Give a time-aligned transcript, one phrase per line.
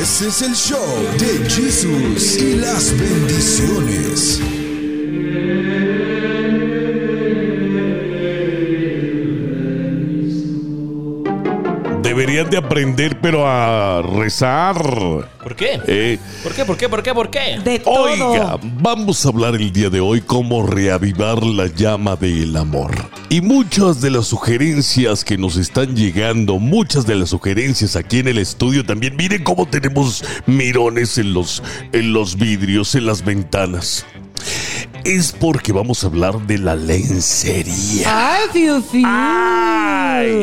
[0.00, 4.40] Este es el show de Jesús y las bendiciones.
[12.40, 14.76] Deberían de aprender, pero a rezar.
[15.42, 15.78] ¿Por qué?
[15.86, 16.64] Eh, ¿Por qué?
[16.64, 16.88] ¿Por qué?
[16.88, 17.12] ¿Por qué?
[17.12, 17.60] ¿Por qué?
[17.62, 18.04] De todo.
[18.04, 22.92] Oiga, vamos a hablar el día de hoy cómo reavivar la llama del amor.
[23.28, 28.28] Y muchas de las sugerencias que nos están llegando, muchas de las sugerencias aquí en
[28.28, 29.16] el estudio también.
[29.16, 31.62] Miren cómo tenemos mirones en los,
[31.92, 34.06] en los vidrios, en las ventanas.
[35.04, 38.04] Es porque vamos a hablar de la lencería.
[38.06, 39.06] Ay, fiu, fiu.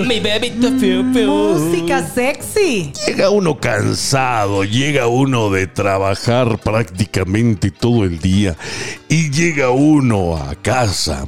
[0.06, 1.28] Mi baby to fiu, fiu.
[1.28, 2.92] Música sexy.
[3.06, 8.56] Llega uno cansado, llega uno de trabajar prácticamente todo el día
[9.08, 11.26] y llega uno a casa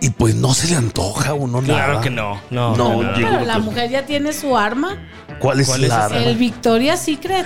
[0.00, 1.84] y pues no se le antoja a uno nada.
[1.86, 2.40] Claro que no.
[2.50, 3.12] No, No, no, no.
[3.14, 4.98] Pero la mujer ya tiene su arma,
[5.40, 6.18] ¿Cuál es ¿Cuál es la esa?
[6.22, 7.44] el Victoria's Secret.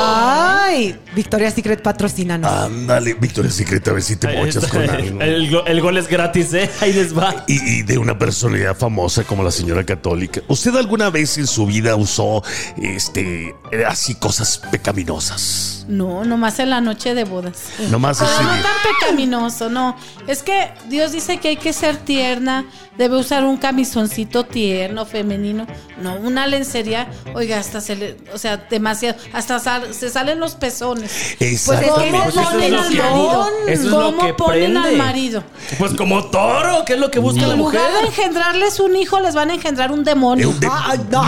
[0.00, 2.50] Ay, Victoria's Secret patrocínanos.
[2.50, 5.20] Ándale, Victoria Secret, a ver si te mochas con algo.
[5.20, 6.70] el, go- el gol es gratis, ¿eh?
[6.80, 7.44] Ahí les va.
[7.46, 10.40] Y, y de una personalidad famosa como la señora católica.
[10.48, 12.42] ¿Usted alguna vez en su vida usó
[12.82, 13.54] este
[13.86, 15.84] así cosas pecaminosas?
[15.88, 17.62] No, nomás en la noche de bodas.
[17.90, 18.62] Nomás Pero ese no día.
[18.62, 19.96] tan pecaminoso, no.
[20.26, 25.66] Es que Dios dice que hay que ser tierna, debe usar un camisoncito tierno, femenino,
[26.02, 27.08] no una lencería.
[27.34, 31.10] Oiga, hasta se le, o sea, demasiado, hasta sal- se salen los pezones.
[31.38, 33.48] Pues es ¿Cómo que Pues eso es ponen lo al que- marido?
[33.90, 35.42] ¿Cómo ponen al marido?
[35.78, 37.80] Pues como toro, ¿qué es lo que busca la En mujer?
[37.80, 40.50] lugar de engendrarles un hijo, les van a engendrar un demonio.
[40.50, 41.22] Un de- Ay, no.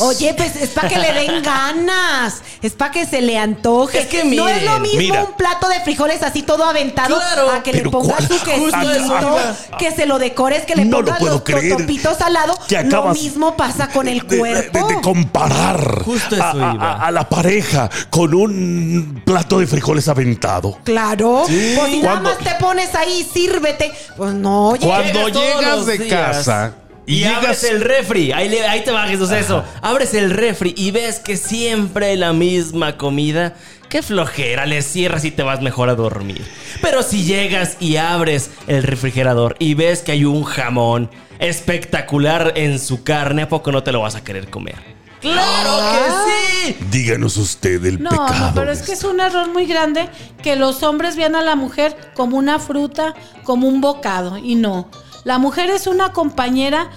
[0.00, 2.42] Oye, pues es para que le den ganas.
[2.62, 4.00] Es para que se le antoje.
[4.00, 5.24] Es que no es lo mismo mira.
[5.24, 7.50] un plato de frijoles así todo aventado Claro.
[7.50, 8.28] a que Pero le pongas ¿cuál?
[8.28, 9.33] su Justo eso quesito,
[9.78, 11.72] que se lo decores, que le No pongas los creer.
[11.76, 12.54] totopitos al lado.
[12.68, 14.86] Que Lo mismo pasa con el de- cuerpo.
[14.88, 16.92] De, de comparar Justo eso a, a- iba.
[17.06, 20.78] a la pareja con un plato de frijoles aventado.
[20.84, 23.92] Claro, pues si nada Cuando- más te pones ahí, sírvete.
[24.16, 24.86] Pues no, oye.
[24.86, 26.74] Cuando Llegas de días casa
[27.06, 29.62] Y, y, abres el refri, ahí, le- ahí te va Jesús eso.
[29.82, 33.54] Abres el refri y ves que siempre hay la misma comida.
[33.94, 36.44] Qué flojera, le cierras y te vas mejor a dormir.
[36.82, 42.80] Pero si llegas y abres el refrigerador y ves que hay un jamón espectacular en
[42.80, 44.74] su carne, ¿a poco no te lo vas a querer comer?
[45.20, 46.76] ¡Claro que sí!
[46.90, 48.34] Díganos usted el No, pecado.
[48.48, 50.08] no, pero es que es un error muy grande
[50.42, 54.90] que los hombres vean a la mujer como una fruta, como un bocado, y no.
[55.22, 56.90] La mujer es una compañera,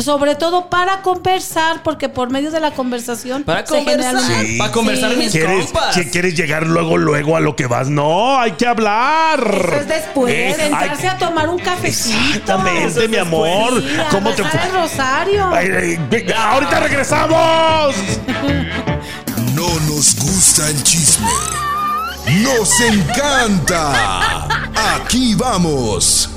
[0.00, 4.58] sobre todo para conversar, porque por medio de la conversación Para se generan conversar, una-
[4.58, 5.94] para conversar mis ¿Quieres, compas.
[5.94, 7.88] si quieres llegar luego, luego a lo que vas?
[7.88, 9.40] No, hay que hablar.
[9.40, 10.32] Eso es después.
[10.34, 12.16] Eh, sentarse a tomar un cafecito.
[12.28, 13.82] Exactamente, mi amor.
[13.82, 14.60] Sí, a ¿Cómo te fue?
[14.70, 15.48] rosario.
[15.52, 17.94] Ay, ay, venga, ahorita regresamos.
[19.54, 21.26] No nos gusta el chisme.
[22.42, 24.46] Nos encanta.
[24.94, 26.30] Aquí vamos.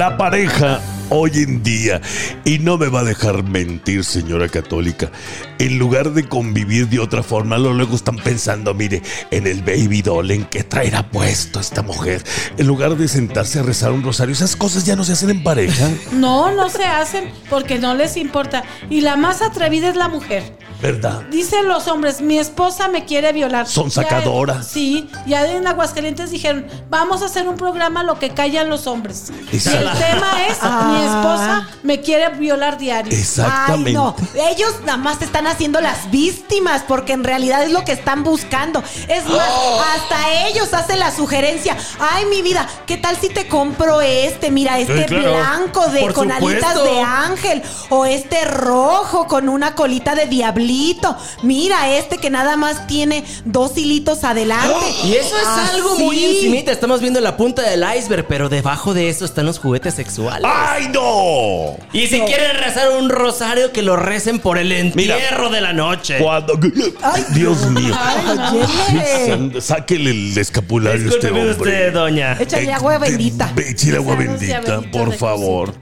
[0.00, 0.80] La pareja
[1.10, 2.00] hoy en día,
[2.44, 5.10] y no me va a dejar mentir, señora católica,
[5.58, 10.02] en lugar de convivir de otra forma, lo luego están pensando, mire, en el baby
[10.02, 12.24] doll, en qué traerá puesto esta mujer.
[12.56, 15.42] En lugar de sentarse a rezar un rosario, esas cosas ya no se hacen en
[15.42, 15.88] pareja.
[16.12, 18.64] No, no se hacen porque no les importa.
[18.88, 20.58] Y la más atrevida es la mujer.
[20.80, 21.24] ¿Verdad?
[21.30, 23.66] Dicen los hombres, mi esposa me quiere violar.
[23.66, 24.66] Son sacadoras.
[24.66, 29.30] sí, ya en Aguascalientes dijeron, vamos a hacer un programa lo que callan los hombres.
[29.52, 33.12] Y el tema es, mi esposa me quiere violar diario.
[33.16, 33.90] Exactamente.
[33.90, 34.14] Ay, no.
[34.50, 38.82] Ellos nada más están haciendo las víctimas porque en realidad es lo que están buscando.
[39.08, 39.80] Es más, Oh.
[39.96, 41.76] hasta ellos hacen la sugerencia.
[41.98, 44.50] Ay, mi vida, ¿qué tal si te compro este?
[44.50, 45.32] Mira, este Sí, claro.
[45.32, 51.16] blanco de Por con alitas de ángel o este rojo con una colita de diablito.
[51.42, 54.74] Mira, este que nada más tiene dos hilitos adelante.
[55.04, 56.36] Y eso es algo muy Así.
[56.36, 56.72] encimita.
[56.72, 60.50] Estamos viendo la punta del iceberg, pero debajo de eso están los juguetes sexuales.
[60.52, 61.76] ¡Ay, no!
[61.92, 66.18] Y si quieren rezar un rosario, que lo recen por el entierro de la noche.
[66.20, 66.58] Cuando...
[67.02, 67.94] Ay, Dios mío.
[67.98, 71.56] Ay, Sáquele el escapulario a este Discúlpeme hombre.
[71.70, 72.32] usted, doña.
[72.40, 73.52] Échale agua bendita.
[73.54, 75.74] Ve- Échale agua bendita, por favor.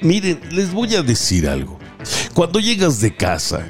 [0.00, 1.78] Miren, les voy a decir algo.
[2.34, 3.66] Cuando llegas de casa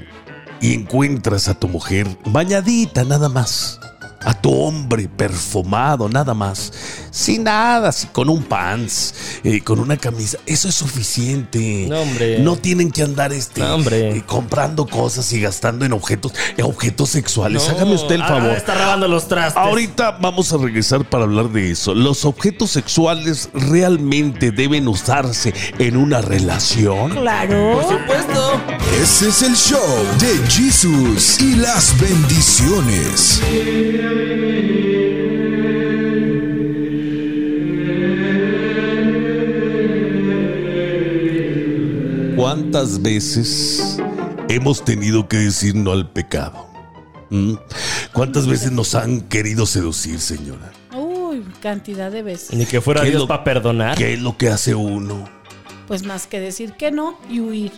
[0.61, 3.79] y encuentras a tu mujer bañadita nada más,
[4.25, 6.73] a tu hombre perfumado nada más,
[7.13, 9.15] Sin nada, así, con un pants,
[9.45, 10.39] eh, con una camisa.
[10.47, 11.87] Eso es suficiente.
[11.89, 12.39] No, hombre.
[12.39, 14.17] No tienen que andar este, No, hombre.
[14.17, 17.69] eh, comprando cosas y gastando en objetos, en objetos sexuales.
[17.69, 18.51] Hágame usted el Ah, favor.
[18.53, 19.57] está lavando los trastes.
[19.63, 21.95] Ahorita vamos a regresar para hablar de eso.
[21.95, 27.11] ¿Los objetos sexuales realmente deben usarse en una relación?
[27.11, 27.75] Claro.
[27.75, 28.61] Por supuesto.
[29.03, 29.81] Ese es el show
[30.19, 33.43] de Jesús y las bendiciones.
[42.53, 43.97] ¿Cuántas veces
[44.51, 46.69] hemos tenido que decir no al pecado?
[47.31, 47.55] ¿Mm?
[48.13, 50.71] ¿Cuántas veces nos han querido seducir, señora?
[50.95, 52.53] Uy, cantidad de veces.
[52.55, 53.97] Ni que fuera ¿Qué es Dios para perdonar.
[53.97, 55.27] ¿Qué es lo que hace uno?
[55.89, 57.73] Pues más que decir que no y huir.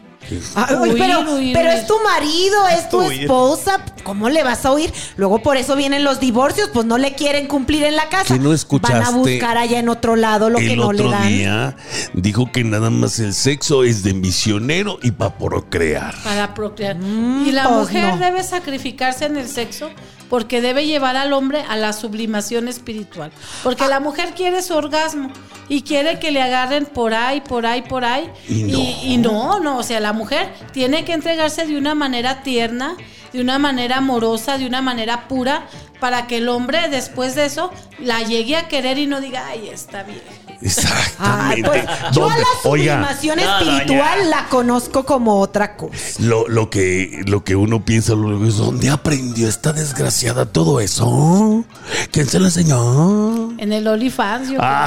[0.55, 3.23] Ay, Huir, pero huir, pero es tu marido, es tu Huir.
[3.23, 3.85] esposa.
[4.03, 4.93] ¿Cómo le vas a oír?
[5.17, 8.35] Luego por eso vienen los divorcios, pues no le quieren cumplir en la casa.
[8.35, 11.11] ¿Que no escuchaste Van a buscar allá en otro lado lo que no le otro
[11.11, 11.29] dan.
[11.29, 11.77] día
[12.13, 16.15] dijo que nada más el sexo es de misionero y para procrear.
[16.23, 16.97] para procrear.
[16.97, 18.19] y la pues mujer no.
[18.25, 19.91] debe sacrificarse en el sexo
[20.29, 23.31] porque debe llevar al hombre a la sublimación espiritual.
[23.63, 25.31] Porque la mujer quiere su orgasmo
[25.69, 28.31] y quiere que le agarren por ahí, por ahí, por ahí.
[28.49, 28.79] Y no.
[28.79, 32.97] Y, y no, no, o sea, la mujer tiene que entregarse de una manera tierna,
[33.33, 35.67] de una manera amorosa, de una manera pura,
[36.01, 39.69] para que el hombre después de eso la llegue a querer y no diga, ay,
[39.69, 40.23] está bien.
[40.65, 41.69] Ay, Exactamente.
[41.69, 45.97] pues, yo la sublimación espiritual la conozco como otra cosa.
[46.21, 51.65] lo, lo que, lo que uno piensa luego es, ¿dónde aprendió esta desgraciada todo eso?
[52.11, 53.34] ¿Quién se lo enseñó?
[53.59, 54.87] En el OnlyFans, yo Ah,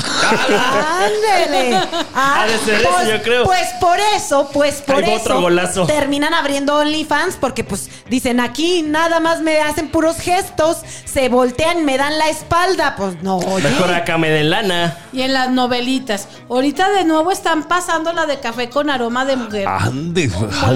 [1.06, 1.75] Ándele.
[2.14, 3.44] Ah, Ha de ser ese, pues, yo creo.
[3.46, 5.86] pues por eso, pues por va eso otro golazo.
[5.86, 11.86] terminan abriendo OnlyFans porque pues dicen aquí nada más me hacen puros gestos, se voltean,
[11.86, 13.64] me dan la espalda, pues no, oye.
[13.69, 14.98] Mejor acá me den lana.
[15.14, 16.28] Y en las novelitas.
[16.50, 19.68] Ahorita de nuevo están pasando la de café con aroma de mujer.
[19.68, 20.30] ande.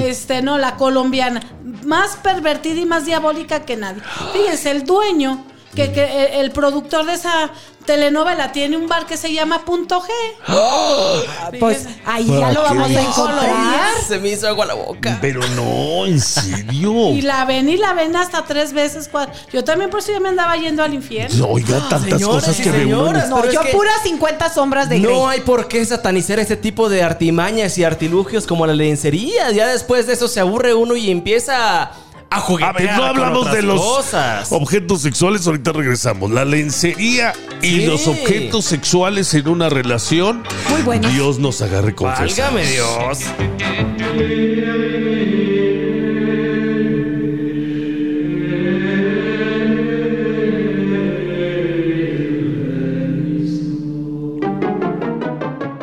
[0.05, 1.41] Este, no, la colombiana.
[1.85, 4.01] Más pervertida y más diabólica que nadie.
[4.33, 5.45] Fíjense, el dueño,
[5.75, 7.49] que, que el productor de esa
[7.85, 10.07] telenovela tiene un bar que se llama Punto G.
[11.59, 12.01] Pues Fíjense.
[12.05, 13.91] ahí ya lo ¿Para qué vamos a encontrar.
[14.07, 15.17] Se me hizo agua la boca.
[15.21, 17.09] Pero no, en serio.
[17.09, 19.07] Y la ven y la ven hasta tres veces.
[19.11, 19.33] cuatro.
[19.51, 21.47] Yo también por eso ya me andaba yendo al infierno.
[21.47, 22.97] Oiga, tantas cosas que ve uno.
[23.05, 23.29] señoras.
[23.29, 25.13] No, yo que- puras 50 sombras de Grey.
[25.15, 29.51] No hay por qué satanizar ese tipo de artimañas y artilugios como la lencería.
[29.51, 31.91] Ya después de eso se aburre uno y empieza a,
[32.33, 34.51] a juguetear A ver, no hablamos de los cosas.
[34.51, 36.31] objetos sexuales, ahorita regresamos.
[36.31, 37.85] La lencería y Sí.
[37.85, 40.43] los objetos sexuales en una relación.
[40.69, 41.11] Muy buenos.
[41.13, 43.19] Dios nos agarre con Válgame Dios.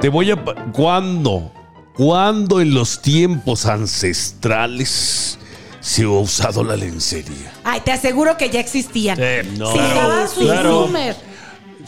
[0.00, 0.36] Te voy a...
[0.72, 1.52] ¿Cuándo?
[1.94, 5.38] ¿Cuándo en los tiempos ancestrales
[5.88, 7.50] se ha usado la lencería?
[7.64, 9.18] Ay, te aseguro que ya existían.
[9.56, 9.72] no.
[9.72, 10.88] Sí, Usaban sus claro.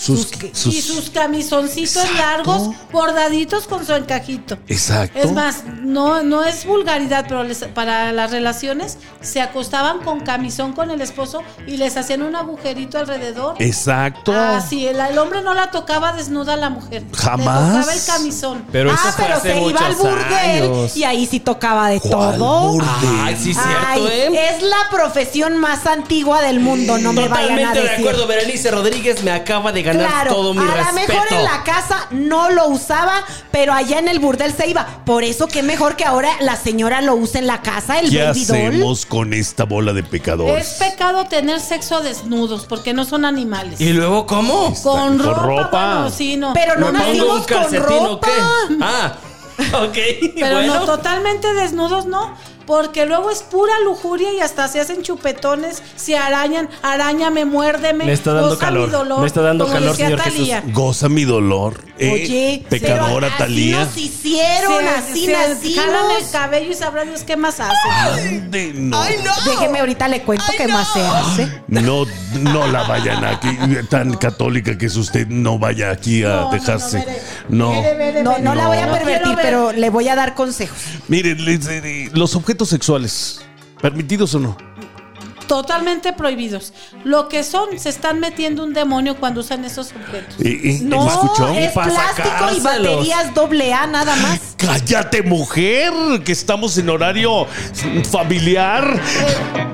[0.01, 0.31] Sus,
[0.65, 2.17] y sus camisoncitos Exacto.
[2.19, 4.57] largos, bordaditos con su encajito.
[4.67, 5.19] Exacto.
[5.19, 10.73] Es más, no, no es vulgaridad, pero les- para las relaciones se acostaban con camisón
[10.73, 13.57] con el esposo y les hacían un agujerito alrededor.
[13.59, 14.33] Exacto.
[14.35, 17.05] Ah, sí, el, el hombre no la tocaba desnuda a la mujer.
[17.15, 17.61] Jamás.
[17.75, 18.65] Le tocaba el camisón.
[18.73, 20.97] Pero eso ah, pero hace se iba al burdel años.
[20.97, 22.73] y ahí sí tocaba de ¿Cuál todo.
[22.73, 22.89] burdel?
[23.23, 24.49] Ay, sí, cierto, Ay, ¿eh?
[24.57, 28.71] es la profesión más antigua del mundo, no me vayan a Totalmente de acuerdo, Berenice
[28.71, 32.51] Rodríguez me acaba de ganar Claro, todo mi a lo mejor en la casa no
[32.51, 34.87] lo usaba, pero allá en el burdel se iba.
[35.05, 38.23] Por eso que mejor que ahora la señora lo use en la casa, el ¿Qué
[38.25, 38.57] baby doll.
[38.57, 40.67] hacemos con esta bola de pecadores?
[40.67, 43.81] Es pecado tener sexo desnudos porque no son animales.
[43.81, 44.75] ¿Y luego cómo?
[44.83, 45.95] con con ropa, ropa.
[45.97, 46.53] bueno, sí, no.
[46.53, 48.27] Pero no ¿Me pongo nacimos un calcetín con o ropa.
[48.29, 48.77] qué?
[48.83, 49.13] Ah,
[49.85, 49.99] ok.
[50.37, 50.75] Pero bueno.
[50.75, 52.35] no totalmente desnudos, no.
[52.67, 58.05] Porque luego es pura lujuria y hasta se hacen chupetones, se arañan, arañame, muérdeme.
[58.05, 60.73] Me está dando goza calor, mi dolor, me está dando como calor, decía señor Jesús.
[60.73, 61.90] Goza mi dolor.
[62.01, 63.83] Eh, Oye, pecadora pero Talía.
[63.83, 66.19] Así nos hicieron, Se- así se nacimos.
[66.25, 67.91] el cabello y sabrá Dios qué más hacen.
[67.93, 69.03] Ande, no.
[69.45, 71.63] Déjeme ahorita le cuento qué más se hace.
[71.69, 72.07] No,
[72.41, 73.49] no la vayan aquí,
[73.91, 77.05] tan católica que es usted, no vaya aquí a No, no, dejarse.
[77.49, 77.73] no, No.
[77.75, 78.43] mire, mire, No, mire.
[78.43, 79.43] no la voy a No pervertir, ver.
[79.43, 80.79] pero le voy a dar consejos.
[81.09, 83.43] Miren, les- eh, los objetos sexuales,
[83.81, 84.57] ¿permitidos o no?
[85.51, 86.73] Totalmente prohibidos.
[87.03, 90.37] Lo que son, se están metiendo un demonio cuando usan esos objetos.
[90.39, 91.49] ¿Y, y- No, ¿me escuchó?
[91.49, 94.39] es para plástico y baterías doble A nada más.
[94.57, 95.93] Cállate, mujer,
[96.25, 97.49] que estamos en horario
[98.13, 99.01] familiar.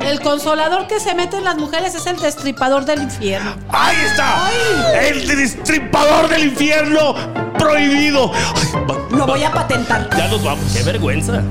[0.00, 3.54] El, el consolador que se meten las mujeres es el destripador del infierno.
[3.68, 4.48] ¡Ahí está!
[5.02, 7.14] ¡El destripador del infierno
[7.58, 8.32] prohibido!
[8.32, 10.08] Ay, va- Lo va- voy a patentar.
[10.16, 10.72] Ya nos vamos.
[10.72, 11.42] ¡Qué vergüenza!